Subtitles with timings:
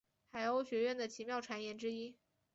[0.31, 2.17] 海鸥学园的奇妙传言之一。